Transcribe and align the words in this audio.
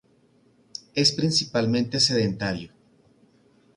Es 0.95 1.11
principalmente 1.11 1.99
sedentario. 1.99 2.73